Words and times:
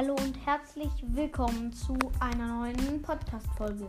Hallo 0.00 0.14
und 0.14 0.34
herzlich 0.46 0.90
willkommen 1.08 1.74
zu 1.74 1.94
einer 2.20 2.46
neuen 2.46 3.02
Podcast-Folge. 3.02 3.86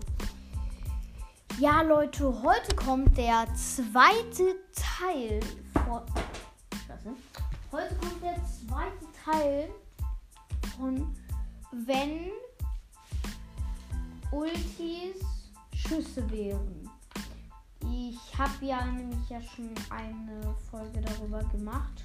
Ja, 1.58 1.84
Leute, 1.84 2.26
heute 2.44 2.76
kommt 2.76 3.18
der 3.18 3.48
zweite 3.56 4.58
Teil 4.76 5.40
von. 5.72 6.02
Heute 7.72 7.96
kommt 7.96 8.22
der 8.22 8.36
zweite 8.44 9.06
Teil 9.24 9.70
von 10.78 11.16
Wenn 11.72 12.30
Ultis 14.34 15.24
Schüsse 15.74 16.30
wären. 16.30 16.90
Ich 17.90 18.38
habe 18.38 18.66
ja 18.66 18.86
nämlich 18.86 19.30
ja 19.30 19.40
schon 19.42 19.74
eine 19.90 20.54
Folge 20.70 21.00
darüber 21.00 21.42
gemacht. 21.46 22.04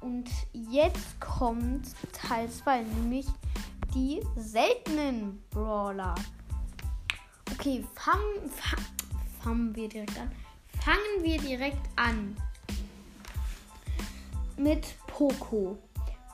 Und 0.00 0.28
jetzt 0.52 1.20
kommt 1.20 1.88
Teil 2.12 2.50
2, 2.50 2.82
nämlich 2.82 3.26
die 3.94 4.20
seltenen 4.36 5.42
Brawler. 5.50 6.14
Okay, 7.52 7.84
fangen, 7.94 8.50
fang, 8.50 8.84
fangen 9.42 9.74
wir 9.74 9.88
direkt 9.88 10.18
an. 10.18 10.30
Fangen 10.80 11.22
wir 11.22 11.38
direkt 11.40 11.88
an 11.96 12.36
mit 14.56 14.94
Poco. 15.06 15.78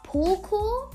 Poco 0.03 0.91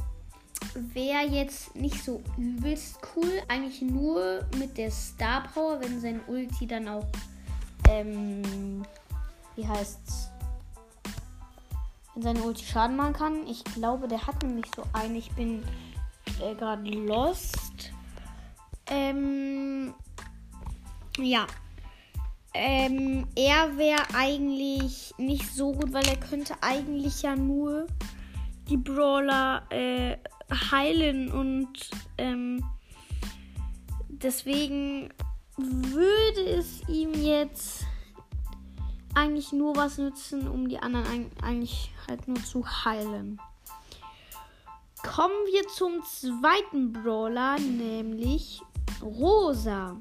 wäre 0.94 1.26
jetzt 1.26 1.76
nicht 1.76 2.04
so 2.04 2.22
übelst 2.38 3.00
cool. 3.16 3.42
Eigentlich 3.48 3.82
nur 3.82 4.46
mit 4.58 4.78
der 4.78 4.92
Star 4.92 5.48
Power, 5.54 5.80
wenn 5.82 6.00
sein 6.02 6.22
Ulti 6.28 6.68
dann 6.68 6.88
auch, 6.88 7.08
ähm, 7.90 8.84
wie 9.56 9.68
heißt's? 9.68 10.29
Seine 12.22 12.42
Ulti 12.42 12.66
Schaden 12.66 12.96
machen 12.96 13.14
kann. 13.14 13.48
Ich 13.48 13.64
glaube, 13.64 14.08
der 14.08 14.26
hat 14.26 14.44
nämlich 14.44 14.66
so 14.76 14.84
einen. 14.94 15.16
Ich 15.16 15.32
bin 15.32 15.64
äh, 16.42 16.56
gerade 16.56 16.90
lost. 16.90 17.92
Ähm, 18.88 19.94
ja. 21.18 21.46
Ähm, 22.54 23.28
er 23.36 23.78
wäre 23.78 24.04
eigentlich 24.16 25.14
nicht 25.18 25.54
so 25.54 25.72
gut, 25.74 25.94
weil 25.94 26.08
er 26.08 26.18
könnte 26.18 26.56
eigentlich 26.62 27.22
ja 27.22 27.36
nur 27.36 27.86
die 28.70 28.78
Brawler 28.78 29.64
äh, 29.70 30.18
heilen 30.72 31.32
und 31.32 31.90
ähm, 32.18 32.64
deswegen 34.08 35.14
würde 35.58 36.42
es 36.58 36.88
ihm 36.88 37.14
jetzt 37.14 37.86
eigentlich 39.16 39.52
nur 39.52 39.76
was 39.76 39.98
nützen, 39.98 40.48
um 40.48 40.70
die 40.70 40.80
anderen 40.80 41.32
eigentlich 41.42 41.92
halt 42.08 42.28
nur 42.28 42.44
zu 42.44 42.66
heilen. 42.86 43.40
Kommen 45.04 45.46
wir 45.52 45.68
zum 45.68 46.04
zweiten 46.04 46.92
Brawler, 46.92 47.58
nämlich 47.60 48.62
Rosa. 49.02 49.96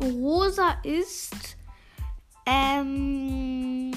Rosa 0.00 0.70
ist 0.82 1.56
ähm, 2.46 3.92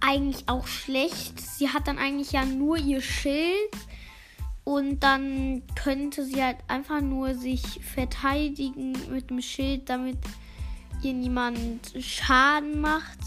eigentlich 0.00 0.48
auch 0.48 0.66
schlecht. 0.66 1.40
Sie 1.40 1.68
hat 1.68 1.86
dann 1.86 1.98
eigentlich 1.98 2.32
ja 2.32 2.44
nur 2.44 2.76
ihr 2.76 3.00
Schild 3.00 3.70
und 4.64 5.00
dann 5.00 5.62
könnte 5.74 6.24
sie 6.24 6.42
halt 6.42 6.58
einfach 6.68 7.00
nur 7.00 7.34
sich 7.34 7.84
verteidigen 7.84 8.92
mit 9.10 9.30
dem 9.30 9.40
Schild, 9.40 9.88
damit 9.88 10.18
ihr 11.02 11.14
niemand 11.14 11.92
Schaden 12.00 12.80
macht. 12.80 13.18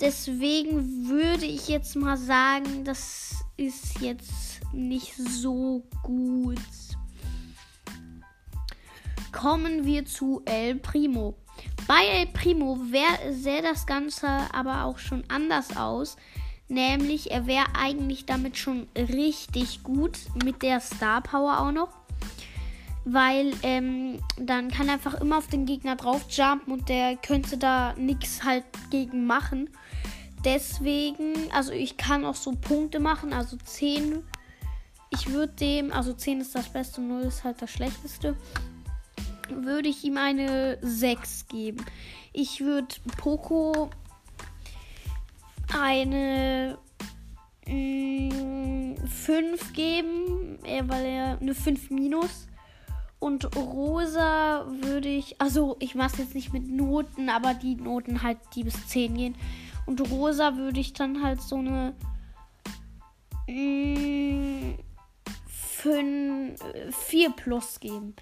Deswegen 0.00 1.08
würde 1.08 1.44
ich 1.44 1.68
jetzt 1.68 1.96
mal 1.96 2.16
sagen, 2.16 2.84
das 2.84 3.44
ist 3.56 4.00
jetzt 4.00 4.60
nicht 4.72 5.14
so 5.16 5.82
gut. 6.02 6.58
Kommen 9.32 9.84
wir 9.84 10.04
zu 10.04 10.42
El 10.44 10.76
Primo. 10.76 11.34
Bei 11.86 12.04
El 12.04 12.26
Primo 12.26 12.78
wär, 12.90 13.32
sähe 13.32 13.62
das 13.62 13.86
Ganze 13.86 14.28
aber 14.52 14.84
auch 14.84 14.98
schon 14.98 15.24
anders 15.28 15.76
aus. 15.76 16.16
Nämlich, 16.68 17.30
er 17.30 17.46
wäre 17.46 17.66
eigentlich 17.74 18.26
damit 18.26 18.56
schon 18.58 18.88
richtig 18.94 19.82
gut. 19.82 20.18
Mit 20.44 20.62
der 20.62 20.80
Star 20.80 21.22
Power 21.22 21.60
auch 21.60 21.72
noch 21.72 21.97
weil 23.10 23.54
ähm, 23.62 24.18
dann 24.36 24.70
kann 24.70 24.88
er 24.88 24.94
einfach 24.94 25.14
immer 25.14 25.38
auf 25.38 25.46
den 25.46 25.64
Gegner 25.64 25.96
drauf 25.96 26.26
jumpen 26.30 26.72
und 26.72 26.88
der 26.90 27.16
könnte 27.16 27.56
da 27.56 27.94
nichts 27.94 28.44
halt 28.44 28.64
gegen 28.90 29.26
machen. 29.26 29.70
Deswegen, 30.44 31.34
also 31.52 31.72
ich 31.72 31.96
kann 31.96 32.26
auch 32.26 32.34
so 32.34 32.52
Punkte 32.52 33.00
machen, 33.00 33.32
also 33.32 33.56
10. 33.56 34.22
Ich 35.10 35.30
würde 35.32 35.54
dem, 35.54 35.90
also 35.90 36.12
10 36.12 36.42
ist 36.42 36.54
das 36.54 36.68
Beste, 36.68 37.00
0 37.00 37.22
ist 37.22 37.44
halt 37.44 37.62
das 37.62 37.70
Schlechteste. 37.70 38.36
Würde 39.48 39.88
ich 39.88 40.04
ihm 40.04 40.18
eine 40.18 40.76
6 40.82 41.48
geben. 41.48 41.84
Ich 42.34 42.60
würde 42.60 42.94
Poco 43.16 43.88
eine 45.74 46.76
mh, 47.66 47.74
mm, 47.74 48.96
5 49.06 49.72
geben, 49.72 50.58
weil 50.62 51.06
er 51.06 51.38
eine 51.40 51.54
5 51.54 51.88
minus. 51.90 52.48
Und 53.20 53.56
rosa 53.56 54.66
würde 54.80 55.08
ich, 55.08 55.40
also 55.40 55.76
ich 55.80 55.94
mache 55.94 56.12
es 56.12 56.18
jetzt 56.18 56.34
nicht 56.34 56.52
mit 56.52 56.68
Noten, 56.68 57.28
aber 57.28 57.54
die 57.54 57.74
Noten 57.74 58.22
halt, 58.22 58.38
die 58.54 58.64
bis 58.64 58.86
10 58.86 59.14
gehen. 59.14 59.36
Und 59.86 60.00
rosa 60.10 60.56
würde 60.56 60.78
ich 60.80 60.92
dann 60.92 61.22
halt 61.22 61.40
so 61.40 61.56
eine 61.56 61.94
4 63.46 64.76
mm, 67.28 67.32
plus 67.36 67.80
geben. 67.80 68.14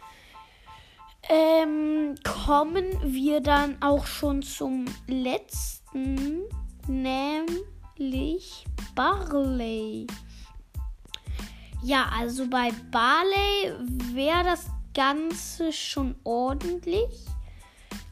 Ähm, 1.28 2.14
kommen 2.22 2.84
wir 3.02 3.40
dann 3.40 3.82
auch 3.82 4.06
schon 4.06 4.42
zum 4.42 4.84
letzten, 5.08 6.42
nämlich 6.86 8.64
Barley. 8.94 10.06
Ja, 11.82 12.08
also 12.16 12.46
bei 12.48 12.70
Barley 12.92 13.72
wäre 14.14 14.44
das 14.44 14.66
Ganze 14.96 15.74
schon 15.74 16.14
ordentlich, 16.24 17.26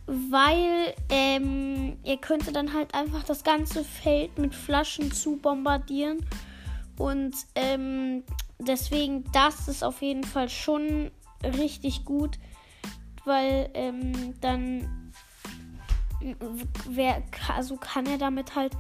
weil 0.07 0.95
ähm, 1.09 1.97
ihr 2.05 2.19
könnte 2.19 2.53
dann 2.53 2.75
halt 2.75 2.95
einfach 2.95 3.25
das 3.25 3.43
ganze 3.43 3.83
Feld 3.85 4.39
mit 4.39 4.55
Flaschen 4.55 5.11
zu 5.11 5.37
bombardieren 5.37 6.27
und 6.99 7.35
ähm, 7.55 8.23
deswegen 8.59 9.25
das 9.33 9.67
ist 9.67 9.83
auf 9.83 10.03
jeden 10.03 10.25
Fall 10.25 10.51
schon 10.51 11.11
richtig 11.43 12.05
gut, 12.05 12.39
weil 13.25 13.71
ähm, 13.73 14.39
dann 14.43 15.11
wer, 16.91 17.23
also 17.49 17.77
kann 17.77 18.05
er 18.05 18.19
damit 18.19 18.55
halt 18.57 18.75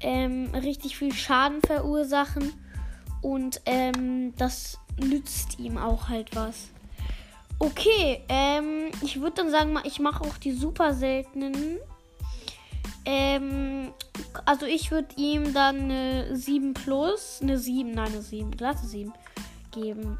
ähm, 0.00 0.48
richtig 0.54 0.96
viel 0.96 1.12
Schaden 1.12 1.60
verursachen 1.60 2.54
und 3.20 3.60
ähm, 3.66 4.34
das 4.36 4.78
nützt 4.98 5.58
ihm 5.58 5.76
auch 5.76 6.08
halt 6.08 6.34
was. 6.34 6.70
Okay, 7.60 8.22
ähm, 8.28 8.90
ich 9.02 9.20
würde 9.20 9.42
dann 9.42 9.50
sagen, 9.50 9.76
ich 9.82 9.98
mache 9.98 10.22
auch 10.22 10.38
die 10.38 10.52
super 10.52 10.94
seltenen. 10.94 11.78
Ähm, 13.04 13.92
also 14.44 14.66
ich 14.66 14.90
würde 14.90 15.08
ihm 15.16 15.52
dann 15.52 15.90
eine 15.90 16.36
7 16.36 16.74
plus, 16.74 17.40
eine 17.42 17.58
7, 17.58 17.90
nein, 17.90 18.12
eine 18.12 18.22
7, 18.22 18.50
glatte 18.52 18.86
7 18.86 19.12
geben. 19.72 20.18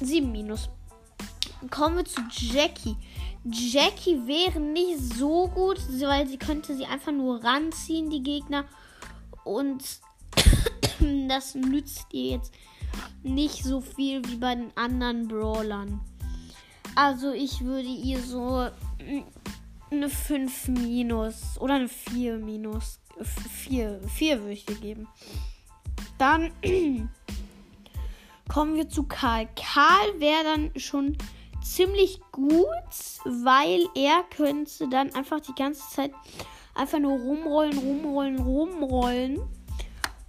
7 0.00 0.30
minus. 0.32 0.70
Kommen 1.70 1.98
wir 1.98 2.04
zu 2.06 2.22
Jackie. 2.30 2.96
Jackie 3.44 4.26
wäre 4.26 4.60
nicht 4.60 5.00
so 5.00 5.48
gut, 5.48 5.78
weil 6.00 6.26
sie 6.26 6.38
könnte 6.38 6.74
sie 6.74 6.86
einfach 6.86 7.12
nur 7.12 7.44
ranziehen, 7.44 8.08
die 8.08 8.22
Gegner. 8.22 8.64
Und 9.44 9.82
das 11.28 11.54
nützt 11.54 12.06
ihr 12.12 12.36
jetzt 12.36 12.54
nicht 13.22 13.64
so 13.64 13.80
viel 13.80 14.24
wie 14.26 14.36
bei 14.36 14.54
den 14.54 14.74
anderen 14.76 15.28
Brawlern. 15.28 16.00
Also 16.96 17.32
ich 17.32 17.64
würde 17.64 17.88
ihr 17.88 18.20
so 18.20 18.68
eine 19.90 20.08
5 20.08 20.68
minus 20.68 21.58
oder 21.58 21.74
eine 21.74 21.88
4 21.88 22.38
minus. 22.38 23.00
4, 23.64 24.00
4 24.08 24.40
würde 24.40 24.52
ich 24.52 24.68
ihr 24.68 24.76
geben. 24.76 25.08
Dann 26.18 26.52
kommen 28.48 28.76
wir 28.76 28.88
zu 28.88 29.04
Karl. 29.04 29.48
Karl 29.56 30.20
wäre 30.20 30.44
dann 30.44 30.70
schon 30.76 31.16
ziemlich 31.62 32.20
gut, 32.32 32.74
weil 33.24 33.86
er 33.94 34.24
könnte 34.34 34.88
dann 34.88 35.14
einfach 35.14 35.40
die 35.40 35.54
ganze 35.54 35.88
Zeit 35.90 36.12
einfach 36.74 36.98
nur 36.98 37.18
rumrollen, 37.18 37.78
rumrollen, 37.78 38.38
rumrollen. 38.38 39.40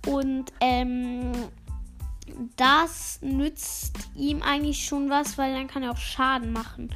Und 0.07 0.51
ähm, 0.59 1.31
das 2.55 3.19
nützt 3.21 3.97
ihm 4.15 4.41
eigentlich 4.41 4.85
schon 4.85 5.09
was, 5.09 5.37
weil 5.37 5.53
dann 5.53 5.67
kann 5.67 5.83
er 5.83 5.91
auch 5.91 5.97
Schaden 5.97 6.51
machen. 6.51 6.93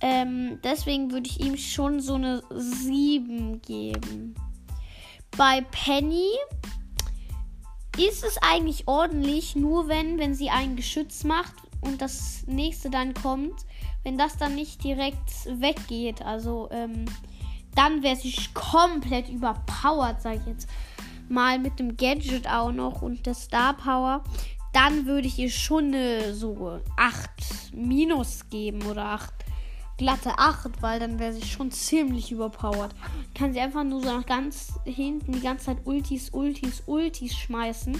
Ähm, 0.00 0.58
deswegen 0.62 1.10
würde 1.10 1.28
ich 1.28 1.40
ihm 1.40 1.56
schon 1.56 2.00
so 2.00 2.14
eine 2.14 2.42
7 2.50 3.62
geben. 3.62 4.34
Bei 5.36 5.62
Penny 5.70 6.30
ist 7.98 8.24
es 8.24 8.38
eigentlich 8.42 8.88
ordentlich, 8.88 9.56
nur 9.56 9.88
wenn, 9.88 10.18
wenn 10.18 10.34
sie 10.34 10.50
ein 10.50 10.76
Geschütz 10.76 11.24
macht 11.24 11.54
und 11.80 12.02
das 12.02 12.44
nächste 12.46 12.90
dann 12.90 13.14
kommt, 13.14 13.54
wenn 14.02 14.18
das 14.18 14.36
dann 14.36 14.54
nicht 14.54 14.84
direkt 14.84 15.30
weggeht. 15.46 16.22
Also, 16.22 16.68
ähm, 16.70 17.06
dann 17.74 18.02
wäre 18.02 18.16
sie 18.16 18.34
komplett 18.54 19.28
überpowered, 19.28 20.20
sag 20.20 20.36
ich 20.36 20.46
jetzt 20.46 20.68
mal, 21.28 21.58
mit 21.58 21.78
dem 21.78 21.96
Gadget 21.96 22.48
auch 22.48 22.72
noch 22.72 23.02
und 23.02 23.26
der 23.26 23.34
Star 23.34 23.74
Power. 23.74 24.24
Dann 24.76 25.06
würde 25.06 25.26
ich 25.26 25.38
ihr 25.38 25.48
schon 25.48 25.86
eine 25.86 26.34
so 26.34 26.82
8 26.98 27.28
Minus 27.72 28.46
geben 28.50 28.82
oder 28.82 29.06
8 29.06 29.32
glatte 29.96 30.38
8, 30.38 30.82
weil 30.82 31.00
dann 31.00 31.18
wäre 31.18 31.32
sie 31.32 31.46
schon 31.46 31.70
ziemlich 31.70 32.30
überpowered. 32.30 32.94
Kann 33.34 33.54
sie 33.54 33.60
einfach 33.60 33.84
nur 33.84 34.02
so 34.02 34.14
nach 34.14 34.26
ganz 34.26 34.74
hinten 34.84 35.32
die 35.32 35.40
ganze 35.40 35.64
Zeit 35.64 35.78
Ultis, 35.84 36.28
Ultis, 36.28 36.82
Ultis 36.84 37.34
schmeißen. 37.34 37.98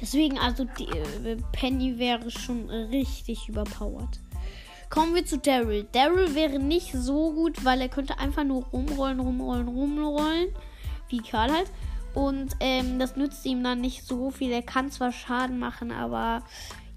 Deswegen, 0.00 0.38
also 0.38 0.64
die, 0.78 0.86
äh, 0.86 1.36
Penny 1.50 1.98
wäre 1.98 2.30
schon 2.30 2.70
richtig 2.70 3.48
überpowered. 3.48 4.20
Kommen 4.90 5.16
wir 5.16 5.26
zu 5.26 5.38
Daryl. 5.38 5.88
Daryl 5.90 6.36
wäre 6.36 6.60
nicht 6.60 6.92
so 6.92 7.32
gut, 7.32 7.64
weil 7.64 7.80
er 7.80 7.88
könnte 7.88 8.20
einfach 8.20 8.44
nur 8.44 8.62
rumrollen, 8.66 9.18
rumrollen, 9.18 9.66
rumrollen. 9.66 10.50
Wie 11.08 11.18
Karl 11.18 11.50
halt. 11.50 11.72
Und 12.16 12.56
ähm, 12.60 12.98
das 12.98 13.16
nützt 13.16 13.44
ihm 13.44 13.62
dann 13.62 13.82
nicht 13.82 14.06
so 14.06 14.30
viel. 14.30 14.50
Er 14.50 14.62
kann 14.62 14.90
zwar 14.90 15.12
Schaden 15.12 15.58
machen, 15.58 15.92
aber 15.92 16.42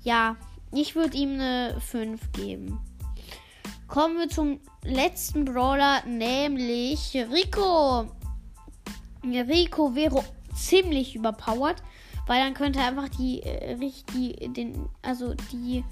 ja, 0.02 0.38
ich 0.72 0.96
würde 0.96 1.18
ihm 1.18 1.34
eine 1.34 1.76
5 1.82 2.32
geben. 2.32 2.80
Kommen 3.90 4.18
wir 4.18 4.30
zum 4.30 4.62
letzten 4.82 5.44
Brawler, 5.44 6.06
nämlich 6.06 7.18
Rico. 7.34 8.06
Rico 9.22 9.94
wäre 9.94 10.24
ziemlich 10.56 11.18
überpowered, 11.18 11.84
weil 12.26 12.42
dann 12.42 12.54
könnte 12.54 12.80
er 12.80 12.88
einfach 12.88 13.10
die, 13.10 13.42
äh, 13.42 13.76
die, 14.14 14.54
den, 14.54 14.88
also 15.02 15.34
die 15.52 15.84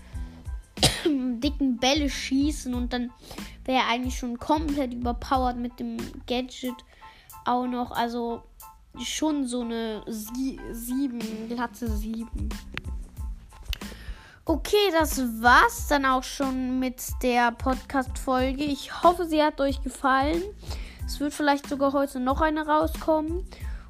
dicken 1.06 1.76
Bälle 1.80 2.10
schießen 2.10 2.74
und 2.74 2.94
dann 2.94 3.12
wäre 3.66 3.80
er 3.80 3.90
eigentlich 3.90 4.18
schon 4.18 4.40
komplett 4.40 4.94
überpowered 4.94 5.58
mit 5.58 5.82
dem 5.82 5.98
Gadget 6.28 6.76
auch 7.44 7.68
noch. 7.68 7.92
Also 7.92 8.44
schon 9.06 9.48
so 9.48 9.62
eine 9.62 10.04
7, 10.08 11.20
glatte 11.50 11.90
7. 11.90 12.50
Okay, 14.46 14.92
das 14.94 15.20
war's 15.42 15.88
dann 15.88 16.06
auch 16.06 16.24
schon 16.24 16.80
mit 16.80 17.02
der 17.22 17.52
Podcast-Folge. 17.52 18.64
Ich 18.64 19.04
hoffe, 19.04 19.26
sie 19.26 19.44
hat 19.44 19.60
euch 19.60 19.82
gefallen. 19.82 20.42
Es 21.06 21.20
wird 21.20 21.34
vielleicht 21.34 21.68
sogar 21.68 21.94
heute 21.94 22.20
noch 22.20 22.42
eine 22.42 22.66
rauskommen. 22.66 23.46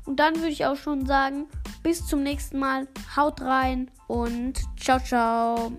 Und 0.05 0.19
dann 0.19 0.35
würde 0.37 0.49
ich 0.49 0.65
auch 0.65 0.75
schon 0.75 1.05
sagen, 1.05 1.47
bis 1.83 2.05
zum 2.05 2.23
nächsten 2.23 2.59
Mal. 2.59 2.87
Haut 3.15 3.41
rein 3.41 3.91
und 4.07 4.59
ciao, 4.79 4.99
ciao. 4.99 5.71